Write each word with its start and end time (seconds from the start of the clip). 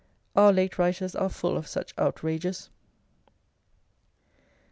Our 0.35 0.51
late 0.51 0.79
writers 0.79 1.13
are 1.15 1.29
full 1.29 1.55
of 1.55 1.67
such 1.67 1.93
outrages. 1.95 2.71